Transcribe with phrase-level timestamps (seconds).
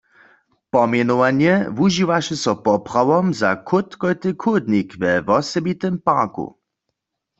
[0.75, 6.45] Pomjenowanje wužiwaše so poprawom za chłódkojty chódnik we wosebitym parku.